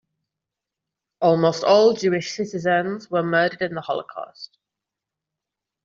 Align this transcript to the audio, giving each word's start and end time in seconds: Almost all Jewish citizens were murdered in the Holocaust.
Almost 1.21 1.63
all 1.63 1.93
Jewish 1.93 2.31
citizens 2.31 3.11
were 3.11 3.21
murdered 3.21 3.61
in 3.61 3.75
the 3.75 3.81
Holocaust. 3.81 4.57